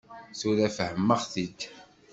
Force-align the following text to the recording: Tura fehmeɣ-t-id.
Tura 0.39 0.67
fehmeɣ-t-id. 0.77 1.59